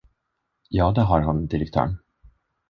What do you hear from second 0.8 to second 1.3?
det har